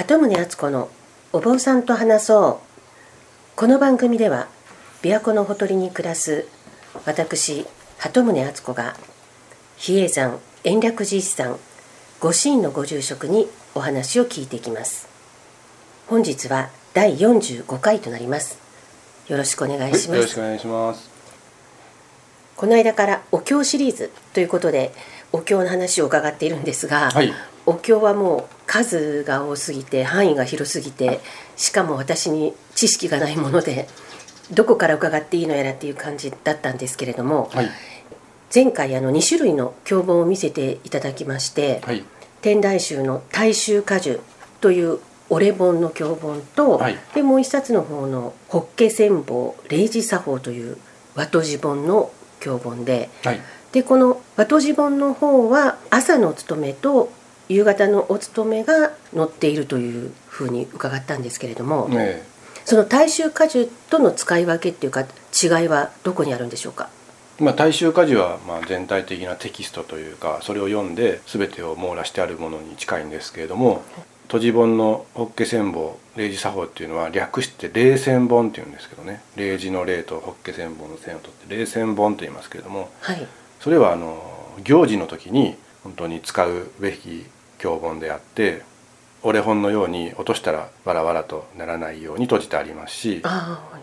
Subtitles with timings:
[0.00, 0.88] 鳩宗敦子の
[1.34, 2.62] お坊さんと話そ
[3.54, 4.48] うこの番組では
[5.02, 6.46] 琵琶湖のほとりに暮らす
[7.04, 7.66] 私
[7.98, 8.96] 鳩宗敦子が
[9.76, 11.58] 比叡山延暦寺一山
[12.18, 15.06] 御神院のご住職にお話を聞いていきます。
[16.08, 18.58] 本日は第45回となります。
[19.28, 21.10] よろしくお願いします、はい、よろしくお願いします。
[22.56, 24.94] この間からお経シリーズということで
[25.30, 27.34] お経の話を伺っているんですが、はい、
[27.70, 31.20] お経はもう数が多すぎて範囲が広すぎて
[31.56, 33.86] しかも私に知識がないもので
[34.52, 37.70] どこから伺っていいのやらっていう感じだったんですけれども、はい、
[38.52, 42.02] 前回あの2種類の経本を見せていただきまして、はい、
[42.42, 44.20] 天台宗の大衆果樹
[44.60, 46.98] というお礼本の経本と、はい。
[47.14, 50.76] でもう一冊の方の法華千法霊智作法という
[51.14, 57.12] 和とじ本の経本ではい、でこの和とじ本の方は朝のお勤めと
[57.50, 62.22] 夕方のお勤めが載っているというふうに伺ったんですけれども、ね
[62.64, 66.88] その大衆果樹との使い分けっていうか違いはどこにあるんでしょうか？
[67.40, 73.82] え、まあ大衆果樹はまあ全体的なテキストというかそれを読んで全てを網羅してあるものに近いんですけれども
[74.24, 79.22] 閉じ本の法華千法霊智作法っていうのは略して霊千本っていうんですけどね。
[79.34, 83.26] 霊智の霊と法華千本の千を取って霊千本と言いますけれどもはい。
[83.58, 84.22] それはあの
[84.62, 87.24] 行事の時に本当に使うべき
[87.60, 88.62] 経本であって
[89.22, 93.22] お礼本のように落としたらわらわらとならないように閉じてありますし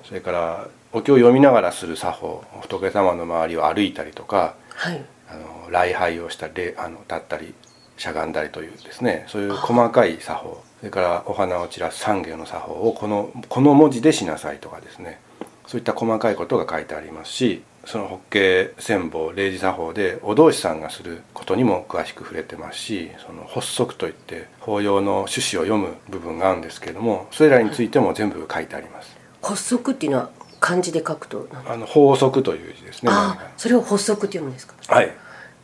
[0.03, 5.03] それからお経を読みながらする作法仏様の周りを歩いたりとかはい。
[5.30, 7.53] あの礼拝をしたりあの立ったり
[7.98, 15.20] しゃがんだりというですねそういう細かい作法それからお花を散らす三芸の作法をこのこの文字でしなさいとかですね
[15.66, 18.39] そういった細かいことが書いてありますしその法華
[18.80, 29.17] 千法霊智作法でお道士さんがすることにも詳しく触れてますしその発足といって法要の趣旨を読む部分があるんですけれどもそれらについても全部書いてあります。
[29.41, 33.11] 発足っていうのは漢字で書くと何あの法則という字ですね。
[33.55, 34.73] それを発足って読むんですか？
[34.87, 35.15] はい。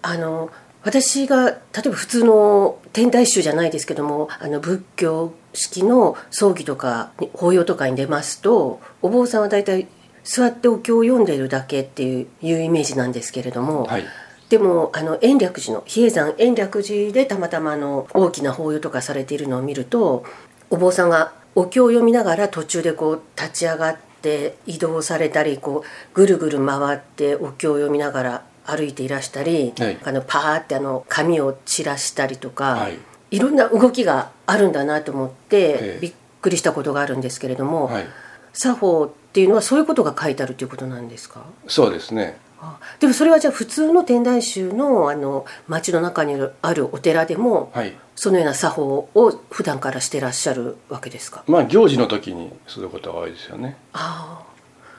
[0.01, 0.50] あの
[0.83, 9.88] 私が例えば普通の天台宗じゃないですけどもあの仏教式の葬儀とかに法要とかに出ますとお坊さんは大体
[10.23, 14.06] 座ってお経を読んでいるだけっていういうイメージなんですけれども、はい。
[14.50, 20.25] でもあの延暦寺の比叡山延暦寺でたまたまあの大きな法要とかされているのを見ると
[20.69, 32.97] お坊さんがお経を読みながら途中でこう立ち上がって移動されたりこうぐるぐる回ってお経を読みながら歩いていらしたり、はいあのパーってあの紙を散らしたりとか、はい
[33.31, 38.06] い、ろんな動きがあるんだなと思ってええびっくりしたことがあるんですけれども、はい。
[38.53, 41.44] 作法っていうのはそういうことが書いてあるということなんですか？
[41.68, 42.38] そうですね。
[42.62, 47.94] あでもそれはじゃあ普通の天台宗のあの町の中にあるお寺でもはい。
[48.16, 51.44] そのような作法を普段からしてらっしゃるわけですか？
[51.47, 53.75] まあ行事の時にすることが多いですよね。
[53.92, 54.44] あ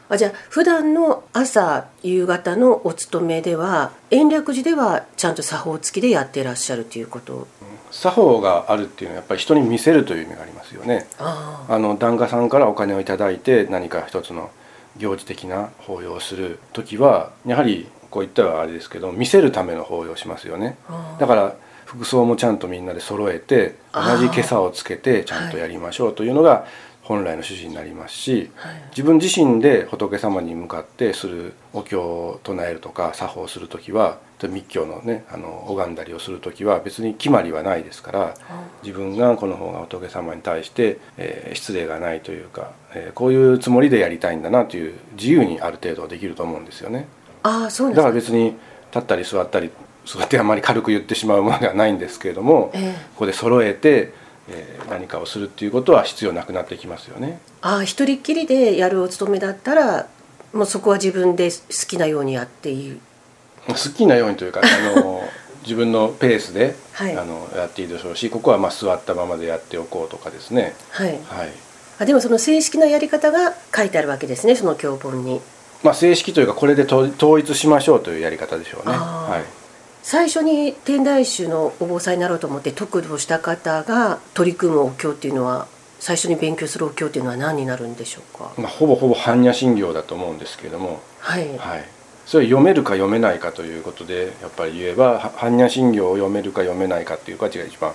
[0.08, 7.46] あじゃあ普段の朝夕方のお勤めでは延暦寺ではちゃんと作法付きでやってらっしゃるということ
[7.94, 11.06] 作法があるっていうのはやっぱり人に見せるという意味がありますよね。
[11.18, 14.50] ああの檀家さんからお金をいただいて何か一つの
[14.96, 20.76] 行事的な法要をする時はやはりこう言ったらあれですけど見せるための法要をしますよね。
[20.88, 26.66] あだから服装もちゃんとみんなで揃えて同じ今朝をつけてちゃんとやりましょうというのが
[27.04, 28.74] 本来の趣旨になりますしはい。
[28.90, 38.34] 自分自身で仏様に向かってするお経を唱えるとか作法をする時は密教のねあの拝んだりをする時は別に決まりはないですから
[38.82, 47.06] 自分がこの方が仏様に対して、えー失礼がないというか、えーこういうつもりでやりたいんだなという自由にある程度できると思うんですよね。
[47.42, 48.02] ああそうですか。
[48.02, 48.54] から別に
[48.90, 49.70] 立ったり座ったり
[50.04, 52.92] そうやってあまり軽く言ってしまうものではないんですけれども、ええ。
[53.14, 54.12] ここで揃えて、
[54.48, 57.40] えー何かをするっていうことは必要なくなってきますよね。
[57.62, 60.06] ああ一人っきりでやるお勤めだったら
[60.52, 61.56] もうそこは自分で好
[61.88, 63.00] きなようにやっていい。
[63.66, 65.26] 好きなようにというかあの
[65.64, 67.16] 自分のペースで、はい。
[67.16, 70.74] あのやっていいでしょうしここはまあ座ったままでやっておこうとかですね。
[70.90, 71.08] はい。
[71.26, 71.52] はい。
[71.98, 75.40] あでもその正式なやり方が書いてあるわけですねその経本に。
[75.82, 78.94] まあ、正式というかこれで統統一しましょうというやり方でしょうね。
[78.96, 79.63] はい
[80.06, 85.66] 最初に天台宗のお坊さんになろうと思って得度した方が取り組むお経っていうのは
[85.98, 88.52] 最初に勉強するお経っていうのは何になるんでしょうか？
[88.58, 91.84] まあ、ほぼほぼ般若心経だと思うんですけれども、はい、はい、
[92.26, 97.94] それを読めるか読めないかということでやっぱり言えばは般若心経を読めるか読めないかっていう価値が一番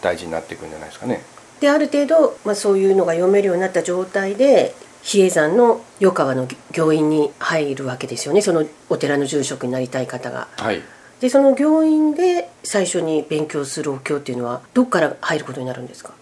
[0.00, 1.20] 大事になっていくんじゃないですかね。
[1.60, 8.40] である程度、まあ、そういうのが読めるようになった状態で比叡山の余川の行院に入るわけですよね。
[8.40, 10.48] そのお寺の住職になりたい方が。
[10.56, 10.80] はい
[11.20, 16.12] でその行院で最初に勉強するお経っていうのはどこから入ることになるんですか？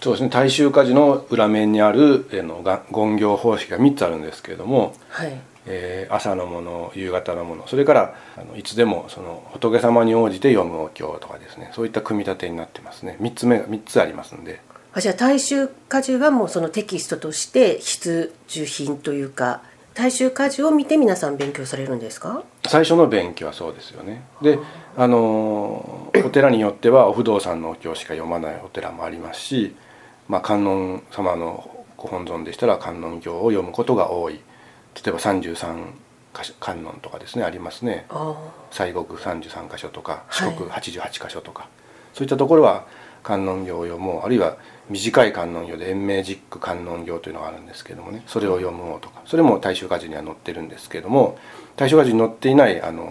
[0.00, 0.28] そうですね。
[0.28, 5.40] 大衆家事の裏面にあるえのが言行方式が3つあるんですけれども、はい。
[5.66, 11.70] えー朝のもの夕方のものそれからあのいつでもその仏様に応じて読むお経とかですね。
[11.74, 13.16] そういった組み立てになってますね。
[13.20, 14.60] 3つ目が3つありますんで。
[14.94, 19.62] あじゃあ大衆家事はもうそのテキストとして必需品というか
[19.98, 22.44] 大衆家事を見て皆さん勉強されるんですか？
[22.68, 24.22] 最初の勉強はそうですよね。
[24.40, 24.56] で
[24.96, 29.74] あのーお寺によってはお不動産のお経しか読まないお寺もありますし、
[30.28, 34.34] まあ、観音様のご本尊でしたら観音経を読むことが多い。
[34.34, 34.40] 例
[35.08, 35.76] えば33
[36.34, 38.06] 箇所観音とかですねありますね。
[38.10, 38.34] あ
[38.70, 40.50] 西国33箇所とかはい。
[40.50, 41.68] 四国88箇所とか、
[42.14, 42.84] そういったところは
[43.24, 44.24] 観音経を読もう。
[44.24, 44.56] あるいは
[44.90, 48.22] 短い観音経で延命実句観音経というのがあるんですけどもね。
[48.26, 49.22] それを読もうとか。
[49.26, 51.38] それも大衆家事には載ってるんですけども
[51.76, 53.04] 大衆家事に載っていないあの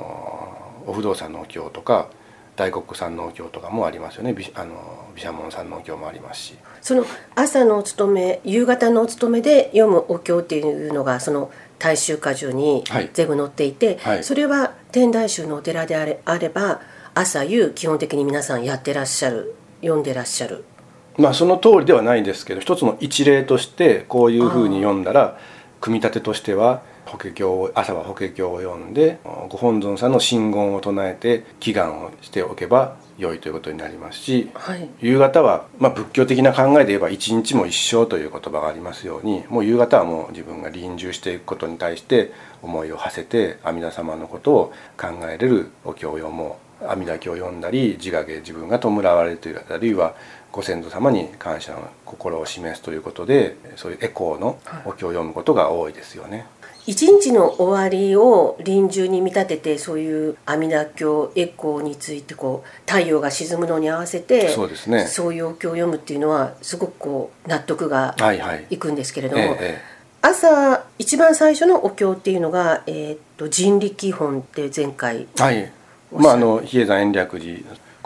[0.88, 2.08] お不動産のお経とか
[2.56, 4.34] 大黒さんのお経とかもありますよね。
[4.34, 6.56] びあの毘沙門さんのお経もありますし。
[6.82, 13.10] その朝のお勤め夕方のお勤めで読むお経っていうのがその大衆家中にはい。
[13.14, 14.24] 全部載っていて、はい。
[14.24, 16.82] それは天台宗のお寺であれあれば
[17.14, 20.64] 朝夕基本的に皆さんやってらっしゃる読んでらっしゃる
[21.18, 25.40] まあその通りではないですけど一つの一例としてこういうふうに読んだら
[25.82, 29.20] 組み立てとしては法華経を朝は法華経を読んで
[29.50, 34.90] ご本尊さんの真言を唱えて祈願をしておけば良いということになりますしはい。
[35.00, 42.32] 夕方は、まあ、仏教的な考えで言えば一日も一生という言葉がありますようにもう夕方はもう自分が臨終していくことに対して
[42.62, 50.16] 思いを馳せて阿弥陀様のことを考えれるお経を読もう阿弥陀経を読んだり自我で自分が弔われるというあるいは
[50.52, 56.46] ご先祖様に感謝の心を示すということでそういうエコーのお経を読むことが多いですよね。
[56.86, 68.66] 一日の終わりを臨終に見立ててそういう阿弥陀経エコーについてこう太陽が沈むのに合わせてそうですねそういうお経を読むっていうのはすごくこう納得がはいはい。
[68.70, 69.58] いくんですけれども、ええ
[69.94, 75.72] え朝一番最初のお経っていうのが「えーっと人力本」って前回えはい。
[76.12, 77.60] まああの比叡山延暦寺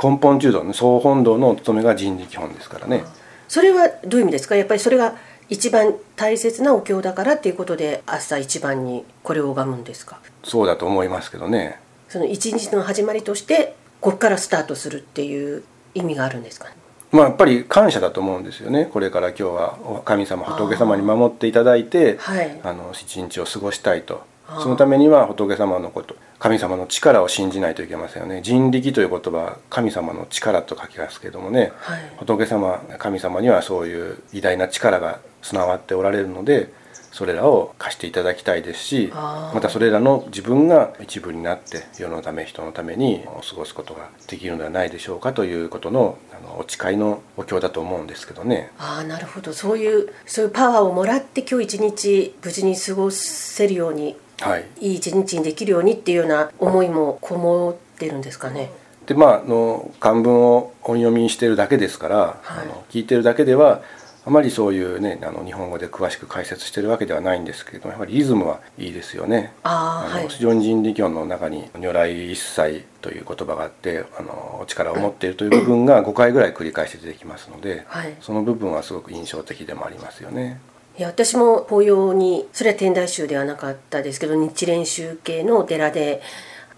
[0.04, 3.04] 根本中道の総本堂のお務めが人力本ですからね。
[3.48, 4.56] それはどういう意味ですか？
[4.56, 5.16] やっぱりそれが
[5.50, 10.20] 一番大切なお経だからっていうことで朝一番にこれを拝むんですか？
[10.44, 11.80] そうだと思いますけどね。
[12.10, 15.64] その一日の始まりとしてここからスタートするっていう
[15.94, 16.70] 意味があるんですか？
[16.70, 16.76] ね
[17.12, 18.86] まあやっぱり感謝だと思うんですよね。
[18.86, 22.60] これから今日はお神様仏様に守っていただいて、はい。
[22.64, 24.24] あの一日を過ごしたいと。
[24.64, 28.42] そのためには仏様のこと神様の力を信じないといけませんよね。
[28.42, 32.14] 人力という言葉は神様の力と書きますけどもね、はい。
[32.18, 36.74] 仏様神様にはそういう偉大な力が備わっておられるので
[37.12, 48.72] それらを貸していただきたいですしまたそれらの自分が一部になって世のため人のために過ごすことができるのではないでしょうかということのあのお誓いのお経だと思うんですけどね。
[48.80, 49.54] ああなるほど。
[49.54, 54.66] そういうそういうパワーをもらって今日一日無事に過ごせるようにはい。
[54.80, 58.72] いい一日にできるようにっていうような思いもこもってるんですかね。
[59.06, 62.64] でまああの漢文を音読みしてるだけですから、はい。
[62.64, 63.82] あの聞いてるだけでは
[64.24, 69.54] あまりそういうねあの日本語で詳しく解説してるわけではないんですけどやはりリズムはいいですよね。
[69.64, 70.28] あのはい。
[70.30, 78.16] 非常に人力音の中に如来一切という言葉があってあの力を持っているという部分が5回ぐらい繰り返して出てきますので、はい。
[78.22, 80.60] その部分はすごく印象的でもありますよね。
[80.98, 86.22] いや私も法要にそれは天台宗ではなかったですけど日蓮宗系のお寺で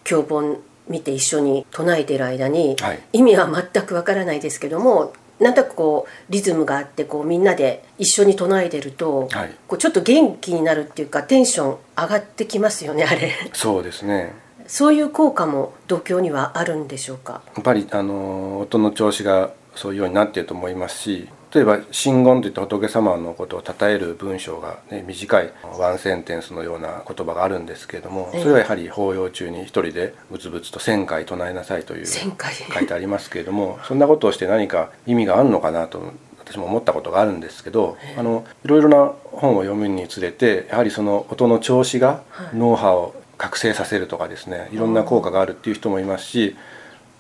[0.04, 3.00] 経本見て一緒に唱えている間に、はい。
[3.14, 9.56] 意味は全くわからないですけどもなんとなくこうリズムがあってこうみんなで一緒に唱えてると、はい。
[9.68, 13.32] こうちょっと元気になるっていうかテンション上がってきますよねあれ。
[13.54, 14.34] そうですね。
[14.68, 17.42] そういう効果も度胸にはあるんでしょうか？
[17.56, 28.42] やっぱりあの音の調子がそういうようになっていると思いますし例えば「真言」といって仏様のことを称える文章が、ね、短いワンセンテンスのような言葉があるんですけれどもええ。
[28.42, 32.54] それはやはり法要中に一人でブツブツと1,000回唱えなさいという1000回。
[32.54, 36.02] 書いてありますけれども そんなことをして何か意味があるのかなと
[36.40, 42.58] 私も思ったことがあるんですけどあのいろいろな本を読むにつれてやはりその音の調子がはい。
[42.58, 46.56] 脳波を覚醒させるとかですねいろんな効果があるっていう人もいますし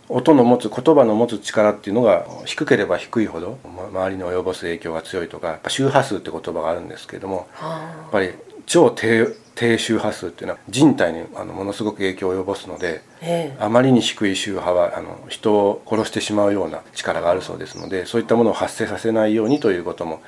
[0.09, 7.93] 音の持つ言葉の持つ力っていうのが低ければ低いほどま周りに及ぼす影響が強いとか周波数って言葉があるんですけれどもあ。
[8.03, 8.31] やっぱり
[8.65, 13.57] 超低低周波数っていうのは人体にあのものすごく影響を及ぼすのでええ。
[13.59, 20.21] あまりに低い周波はあの人を殺してしまうような力があるそうですのでそういったものを発生させないようにということも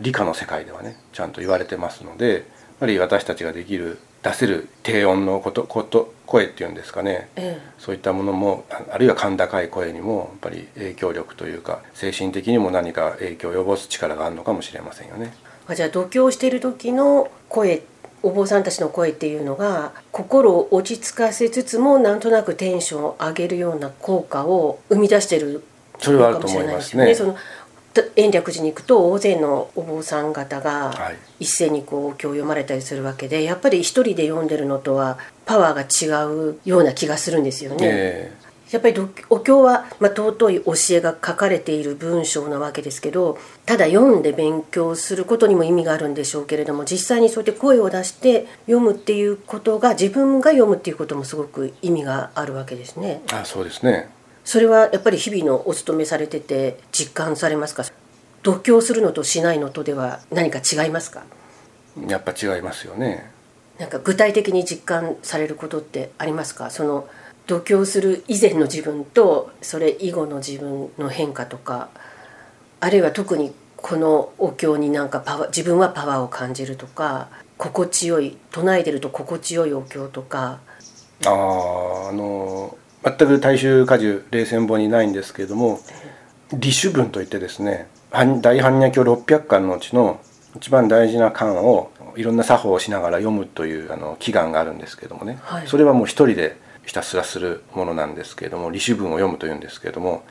[0.00, 2.42] 理科の世界ではねちゃんと言われてますのでやっ
[2.80, 15.34] ぱり私たちができる出せる低音のことこと声っていうんですかね、えそういったものもああるいは甲高い声にもやっぱり影響力というか精神的にも何か影響を及ぼす力があるのかもしれませんよね。
[15.66, 17.82] あじゃあ度胸している時の声
[18.22, 25.64] お坊さんたちの声っていうのが心を落ち着かせつつもなんとなくテンションを上げるような効果を生み出してる
[25.98, 27.14] それはあると思いますね。
[27.14, 27.38] そのた
[28.16, 37.78] 延暦寺に行くと大勢のお坊さん方がはい一斉にこうお経を読まれたりするわけでやっぱり一人で読んでるのとはパワーが違うような気がするんですよね。
[37.82, 38.32] え
[38.70, 53.20] やっぱりどお経は、まあ、尊い教えが書かれている文章なわけですけどただ読んで勉強することにも意味があるんでしょうけれども実際にそうやって声を出して読むっていうことが自分が読むっていうこともすごく意味があるわけですね。
[53.30, 54.08] えあそうですね。
[54.44, 57.84] それはやっぱり日々のお勤めされてて実感されますか？
[58.44, 61.24] 読経するのとしないのとでは何か違いますか？
[62.08, 63.30] やっぱ違いますよね。
[63.78, 66.70] なんか具体的に実感されることってありますか？
[66.70, 67.08] その
[67.46, 71.90] 度胸する以前の自分とそれ以後の自分の変化とか
[72.80, 80.60] あるいは特にこのお経になんかパワー自分はパワーを感じるとか心地よい唱えてると心地よいお経とか。
[81.24, 85.80] あーあの全く大衆果樹霊泉本にないんですけれども
[86.50, 90.20] 李朱文といってですね般大般若経600巻のうちの
[90.56, 95.66] 一番大事な巻をいろんな作法をしながら読むというあの祈願があるんですけどもね、はい。
[95.66, 100.24] それはもう一人でひたすらするものなんですけれども李朱文を読むというんですけれども、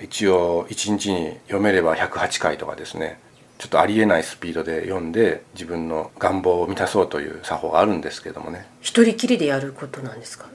[0.00, 3.18] 一応一日に読めれば108回とかですね
[3.58, 8.66] ちょっとありえないスピードで読んで自分の願望を満たそうという作法があるんですけれどもね。
[8.80, 10.46] 一人きりでやることなんですか？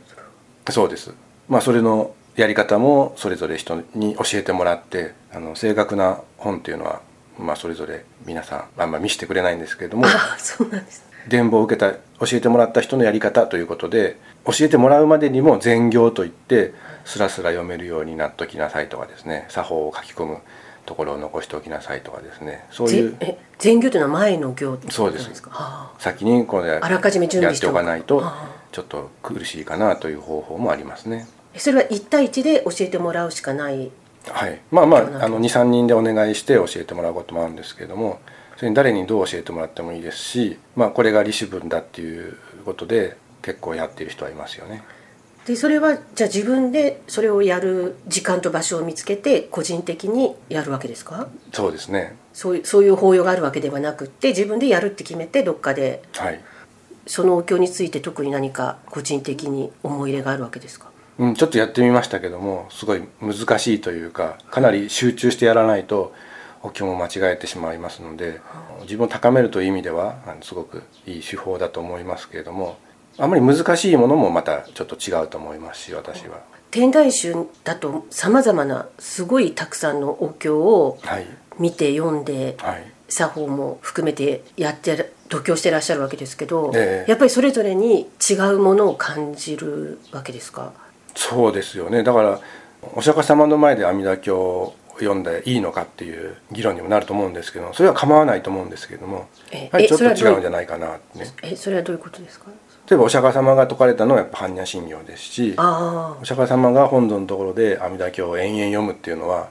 [0.69, 1.13] そうです
[1.50, 7.01] まあそれのやり方もそれぞれ人に教えてもらってあの正確な本っていうのは、
[7.38, 10.06] まあ、それぞれ皆さんあんま見せてくれないんですけれども
[10.38, 20.38] そうなんです伝播を受けた教えてもらった人のやり方ということで教えてもらうまでにも全行といってスラスラ読めるようになっときなさいとかですね作法を書き込む
[20.86, 25.44] ところを残しておきなさいとかですねそういうぜえ全行というのは前の行ってことそうです。
[26.00, 28.56] 先にこれあらかじめ準備やっておかないとあ。
[28.72, 31.27] ちょっと苦しいかなという方法もありますね。
[31.56, 33.91] あそれは一対一で教えてもらうしかない。
[34.27, 38.20] はい、まあまああの23人でお願いして教えてもらうこともあるんですけれども
[38.58, 44.84] それに誰にどう教えてもらってもいいですし、まあ、これが利子分だっていうことで結構やっている人はいますよね。
[45.46, 51.27] でそれはじゃあ自分でそれをやる時間と場所を見つけて個人的にやるわけですか？
[51.53, 52.15] そうですね。
[52.34, 56.03] そういうそういう法要があるわけではなくって自分でやるって決めてどっかで。
[56.18, 56.39] はい、
[57.08, 60.91] そのお経について特に何か個人的に思い入れがあるわけですか？
[61.19, 66.13] うん、ちょっとやってみましたけどもすごい難しいというかかなり集中してやらないと
[66.63, 68.39] お経も間違えてしまいますので
[68.83, 72.77] 自分を高めるという意味ではすごくいい手法だと思いますけれども
[73.17, 76.39] あまり難しいものもまたちょっと違うと思いますし私は。
[76.71, 81.25] 天台宗だとさまざまなすごいたくさんのお経をはい。
[81.57, 82.83] 見て読んではい。
[83.09, 87.09] 作法も含めてやってら度胸してらっしゃるわけですけど、ええ。
[87.09, 90.73] やっぱりそれぞれに違うものを感じるわけですか？
[91.21, 92.01] そうですよね。
[92.03, 92.39] だから
[92.95, 101.19] お釈迦様の前で阿弥陀経を読んでいいのかっていう議論にもなると思うんですけどそれは構わないと思うんですけどもえやはりちょっと違うんじゃないかなって。
[101.19, 102.45] ねえそれはどういうことですか？
[102.89, 109.49] 例えばお釈迦様が説かれたのはやっぱ般若心経ですしあお釈迦様が本尊のところで阿弥陀経を延々読むっていうのは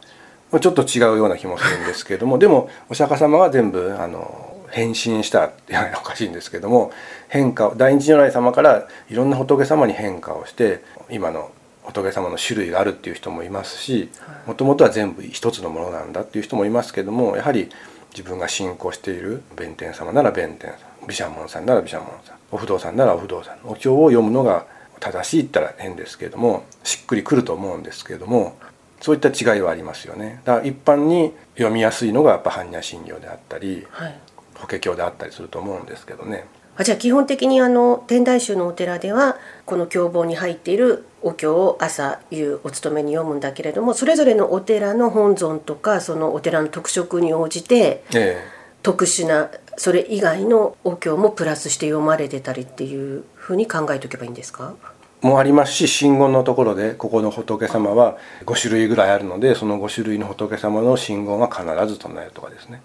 [0.60, 6.90] ちょっと違うような気もするんですけれども でもお釈迦様が全部あの変身したっていやおかしいんですけども
[7.28, 11.50] 変化を大日如来様からいろんな仏様に変化をして今の
[11.88, 14.10] 仏様の種類があるっていう人もいますし
[14.46, 17.68] もともとは全部一つのものなんだっていう人もいますけどもやはり
[18.10, 20.76] 自分が信仰している弁天様なら弁天様
[21.06, 24.66] 毘沙門さんなら毘沙門さんお不動さんならお不動さんのお経を読むのが
[25.00, 28.58] 正しいったら変ですけれどもしっくりくると思うんですけれども
[29.00, 30.40] そういった違いはありますよね。
[30.44, 34.20] だから一般に読みやすいのがやっぱ般若心経であったりあはい。
[34.56, 36.44] 法華経であったりすると思うんですけどね
[36.80, 48.38] あじゃあ基本的にあの天台宗のお寺ではこの経本に入っているお経を朝夕お勤めに読むんだけれどもそれぞれのお寺の本尊とかそのお寺の特色に応じてえ
[48.84, 54.74] 特殊なそれ以外のお経もプラスして読まれてたりっていうふうに考えておけばいいんですか？
[54.82, 62.80] えもありますし真言のところでここの仏様は5種類ぐらいあるのでその5種類の仏様の真言は必ず唱えるとかですね。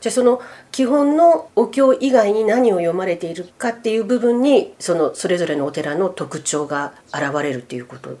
[0.00, 0.40] じゃあその
[0.72, 8.16] 基本のお経以外に何を読まれているかっていう部分にそのそれぞれのお寺の特徴が現れるっていうこと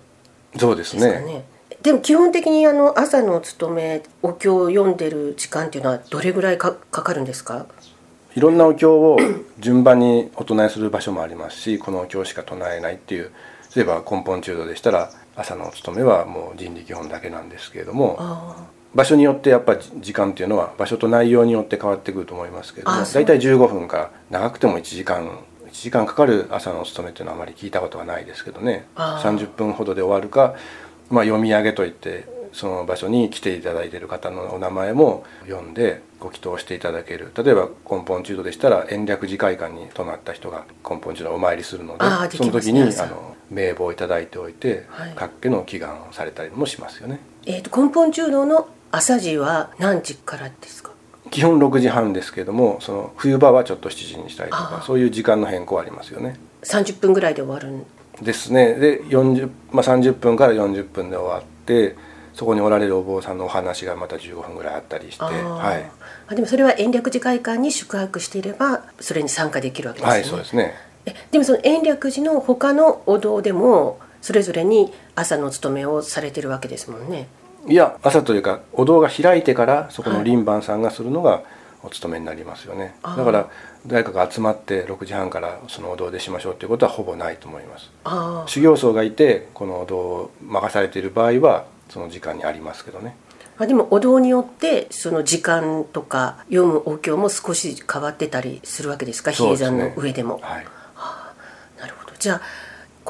[0.58, 1.26] そうですですかね。
[1.26, 1.44] ね。
[1.82, 7.66] でも基本的にあの朝のお勤めお経を読んでる時間っていうのはどれぐらいかかかるんですか？
[8.36, 9.18] いろんなお経を
[9.58, 13.32] 順番にお唱えする場所もありますしこのお経しか唱えないっていう
[13.74, 18.18] 例えば根本中道でしたら朝のお勤めはもう人力本だけなんですけれども
[18.94, 25.26] 場所によってやっぱり時間っていうのは場所と内容によって変わってくると思いますけれども大体15分から長くても1時間
[25.66, 28.86] 1時間かかる朝のお勤めっていうのはあまり聞いたことがないですけどね。
[28.96, 30.54] 30分ほどで終わるか、
[31.10, 37.30] まあ、読み上げといってその場所に来ていただいている方のお名前も読んでご祈祷していただける。
[37.36, 47.20] 例えば根本中道でしたら延暦寺会館に泊まった人が根本中道お参りするのでその時にあの名簿を頂いておいて、はい、各家の祈願をされたりもしますよね。
[47.44, 50.92] えーと、根本中道の朝時は何時からですか？
[51.30, 56.36] 基本6時半ですけれどもその冬場はちょっと7時にしたりとかそういう時間の変更ありますよね。
[56.62, 57.84] 30分ぐらいで終わる
[58.22, 58.74] ですね。
[58.74, 61.96] で40、まあ、30分から40分で終わって
[62.36, 65.90] そこにおられるお坊さんのお話がまた15分ぐらいあったりして、はい、
[66.28, 70.12] あでもそれは延暦寺会館に宿泊していればそれに参加できるわけですね。
[70.12, 70.74] はい、そうですね。
[71.06, 77.26] えでもその延暦寺の他のお堂でもそれぞれに朝の務めをされてるわけですもんね。
[77.66, 81.42] いや朝というかお堂が開いてからそこの輪番さんがするのが
[81.82, 83.50] お勤めになりますよね、はい、だから
[83.86, 87.90] 誰かが集まって6時半からそのお堂でしましょうということはほぼないと思います。
[88.46, 93.16] 修行僧がいてこのお堂を任されている場合はその時間にありますけどね。
[93.58, 99.30] あでもお堂によってその時間とか読むお経も少し変わってたりするわけですか？
[99.30, 100.34] 比叡山の上でも。
[100.34, 100.64] はい、は
[100.96, 101.34] あ、
[101.80, 102.12] なるほど。
[102.18, 102.40] じゃあ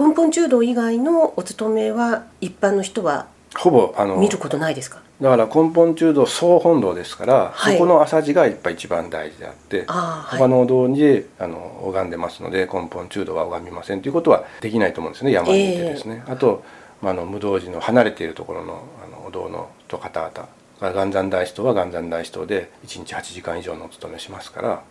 [0.00, 5.00] 根本中道以外のお勤めは一般の人はほぼあの見ることないですか？
[5.20, 15.32] だから根本中道総本堂ですから、はい、そこの朝地がやっぱ一番大事であって他のお堂にあの拝んでますので根本中道は拝みませんということはできないと思うんですね。
[15.32, 16.22] 山にいてですね。
[16.26, 16.62] えー、あと
[17.02, 20.48] まあ、の無道寺の離れているところのあのお堂のと方々
[20.80, 24.82] 元山大師とは元山大師とで1日8時間以上のお勤めしますから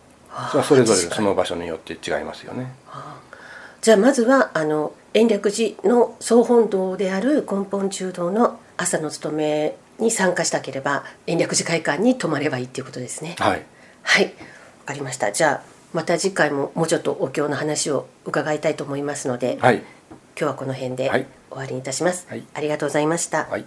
[0.50, 2.72] それはそれぞれその場所によって違いますよね。
[3.80, 13.36] じゃあまずはあの延暦寺の総本堂である根本中道の朝の勤めに参加したければ延暦寺会館に泊まればいいっていうことですね。
[13.38, 13.62] はい、
[14.02, 14.34] はい、分
[14.86, 15.32] かりました。
[15.32, 19.82] じゃあまた次回ももうちょっとお経の話を伺いたいと思いますので、はい、
[20.38, 23.46] 今日はこの辺で終わりにいたします、はい、ありがとうございました。
[23.46, 23.66] はい